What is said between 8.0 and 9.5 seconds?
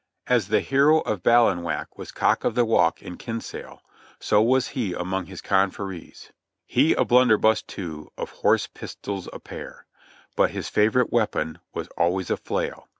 of horse pistols a